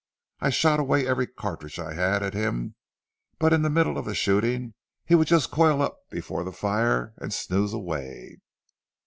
[0.39, 2.73] I shot away every cartridge I had at him,
[3.37, 4.73] but in the middle of the shooting
[5.05, 8.39] he would just coil up before the fire and snooze away.